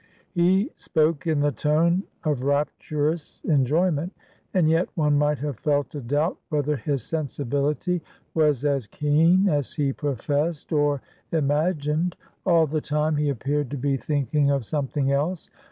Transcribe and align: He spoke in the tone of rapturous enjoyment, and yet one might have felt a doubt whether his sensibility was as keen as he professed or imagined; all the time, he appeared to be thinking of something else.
He 0.31 0.71
spoke 0.77 1.27
in 1.27 1.41
the 1.41 1.51
tone 1.51 2.01
of 2.23 2.41
rapturous 2.41 3.39
enjoyment, 3.43 4.11
and 4.51 4.67
yet 4.67 4.89
one 4.95 5.15
might 5.15 5.37
have 5.37 5.59
felt 5.59 5.93
a 5.93 6.01
doubt 6.01 6.39
whether 6.49 6.75
his 6.75 7.05
sensibility 7.05 8.01
was 8.33 8.65
as 8.65 8.87
keen 8.87 9.47
as 9.47 9.73
he 9.73 9.93
professed 9.93 10.73
or 10.73 11.03
imagined; 11.31 12.15
all 12.47 12.65
the 12.65 12.81
time, 12.81 13.15
he 13.17 13.29
appeared 13.29 13.69
to 13.69 13.77
be 13.77 13.95
thinking 13.95 14.49
of 14.49 14.65
something 14.65 15.11
else. 15.11 15.51